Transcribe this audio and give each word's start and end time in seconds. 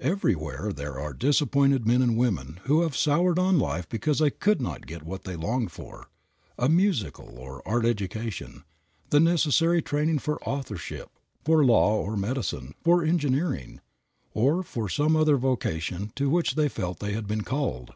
Everywhere 0.00 0.70
there 0.70 0.98
are 1.00 1.14
disappointed 1.14 1.86
men 1.86 2.02
and 2.02 2.14
women 2.14 2.60
who 2.64 2.82
have 2.82 2.94
soured 2.94 3.38
on 3.38 3.58
life 3.58 3.88
because 3.88 4.18
they 4.18 4.28
could 4.30 4.60
not 4.60 4.84
get 4.86 5.02
what 5.02 5.24
they 5.24 5.34
longed 5.34 5.72
for, 5.72 6.10
a 6.58 6.68
musical 6.68 7.38
or 7.38 7.66
art 7.66 7.86
education, 7.86 8.64
the 9.08 9.18
necessary 9.18 9.80
training 9.80 10.18
for 10.18 10.44
authorship, 10.44 11.08
for 11.46 11.64
law 11.64 11.96
or 11.98 12.18
medicine, 12.18 12.74
for 12.84 13.02
engineering, 13.02 13.80
or 14.34 14.62
for 14.62 14.90
some 14.90 15.16
other 15.16 15.38
vocation 15.38 16.12
to 16.16 16.28
which 16.28 16.54
they 16.54 16.68
felt 16.68 16.98
they 16.98 17.14
had 17.14 17.26
been 17.26 17.42
called. 17.42 17.94